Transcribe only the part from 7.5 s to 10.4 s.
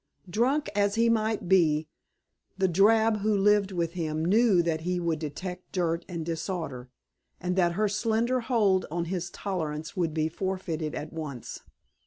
that her slender hold on his tolerance would be